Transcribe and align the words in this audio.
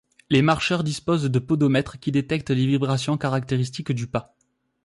Les 0.31 0.41
marcheurs 0.41 0.83
disposent 0.83 1.29
de 1.29 1.37
podomètres 1.37 1.99
qui 1.99 2.11
détectent 2.11 2.49
les 2.49 2.65
vibrations 2.65 3.19
caractéristiques 3.19 3.91
du 3.91 4.07
pas. 4.07 4.33